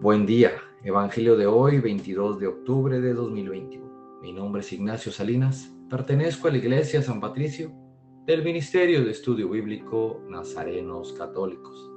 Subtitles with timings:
[0.00, 0.52] Buen día,
[0.84, 4.20] Evangelio de hoy, 22 de octubre de 2021.
[4.22, 7.72] Mi nombre es Ignacio Salinas, pertenezco a la Iglesia San Patricio
[8.24, 11.90] del Ministerio de Estudio Bíblico Nazarenos Católicos.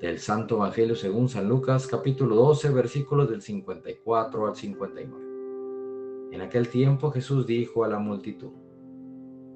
[0.00, 6.32] Del Santo Evangelio según San Lucas, capítulo 12, versículos del 54 al 59.
[6.32, 8.50] En aquel tiempo Jesús dijo a la multitud,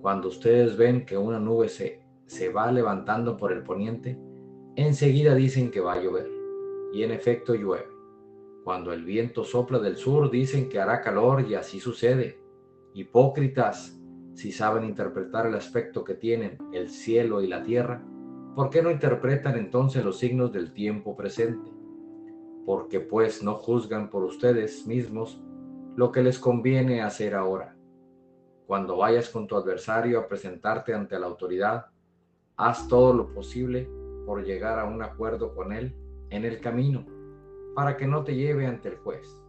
[0.00, 4.16] Cuando ustedes ven que una nube se, se va levantando por el poniente,
[4.76, 6.43] enseguida dicen que va a llover
[6.94, 7.88] y en efecto llueve.
[8.62, 12.38] Cuando el viento sopla del sur dicen que hará calor y así sucede.
[12.94, 14.00] Hipócritas,
[14.34, 18.02] si saben interpretar el aspecto que tienen el cielo y la tierra,
[18.54, 21.68] ¿por qué no interpretan entonces los signos del tiempo presente?
[22.64, 25.42] Porque pues no juzgan por ustedes mismos
[25.96, 27.76] lo que les conviene hacer ahora.
[28.66, 31.86] Cuando vayas con tu adversario a presentarte ante la autoridad,
[32.56, 33.90] haz todo lo posible
[34.24, 35.94] por llegar a un acuerdo con él
[36.34, 37.06] en el camino
[37.74, 39.40] para que no te lleve ante el juez.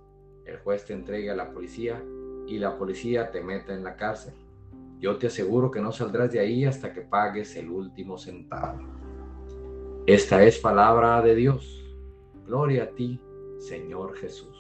[0.46, 2.02] El juez te entregue a la policía
[2.48, 4.34] y la policía te meta en la cárcel.
[5.00, 8.82] Yo te aseguro que no saldrás de ahí hasta que pagues el último centavo.
[10.06, 11.84] Esta es palabra de Dios.
[12.46, 13.20] Gloria a ti,
[13.58, 14.56] Señor Jesús.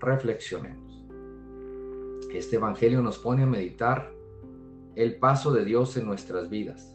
[0.00, 1.02] Reflexionemos.
[2.32, 4.12] Este Evangelio nos pone a meditar
[4.94, 6.94] el paso de Dios en nuestras vidas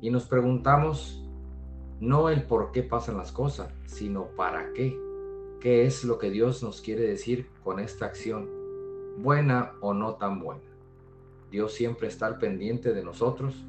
[0.00, 1.25] y nos preguntamos
[2.00, 4.98] no el por qué pasan las cosas, sino para qué.
[5.60, 8.48] ¿Qué es lo que Dios nos quiere decir con esta acción?
[9.18, 10.62] Buena o no tan buena.
[11.50, 13.64] Dios siempre está al pendiente de nosotros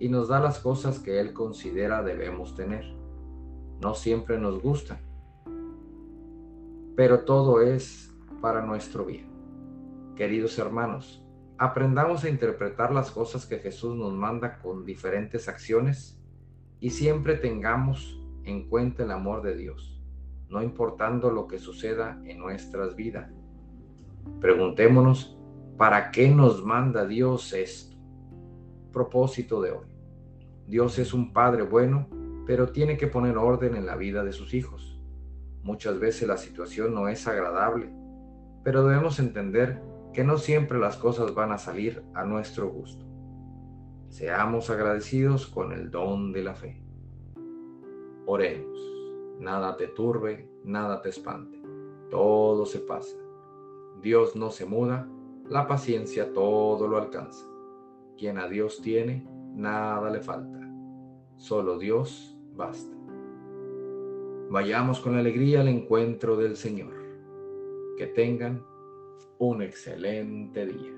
[0.00, 2.84] y nos da las cosas que Él considera debemos tener.
[3.80, 4.98] No siempre nos gustan,
[6.96, 9.28] pero todo es para nuestro bien.
[10.16, 11.24] Queridos hermanos,
[11.58, 16.17] aprendamos a interpretar las cosas que Jesús nos manda con diferentes acciones
[16.80, 20.00] y siempre tengamos en cuenta el amor de Dios,
[20.48, 23.30] no importando lo que suceda en nuestras vidas.
[24.40, 25.36] Preguntémonos,
[25.76, 27.96] ¿para qué nos manda Dios esto?
[28.92, 29.86] Propósito de hoy.
[30.66, 32.08] Dios es un Padre bueno,
[32.46, 34.98] pero tiene que poner orden en la vida de sus hijos.
[35.62, 37.90] Muchas veces la situación no es agradable,
[38.64, 39.82] pero debemos entender
[40.12, 43.04] que no siempre las cosas van a salir a nuestro gusto.
[44.08, 46.80] Seamos agradecidos con el don de la fe.
[48.26, 48.78] Oremos.
[49.38, 51.62] Nada te turbe, nada te espante.
[52.10, 53.16] Todo se pasa.
[54.02, 55.08] Dios no se muda,
[55.48, 57.46] la paciencia todo lo alcanza.
[58.16, 60.58] Quien a Dios tiene, nada le falta.
[61.36, 62.96] Solo Dios basta.
[64.50, 66.94] Vayamos con alegría al encuentro del Señor.
[67.96, 68.64] Que tengan
[69.38, 70.94] un excelente día.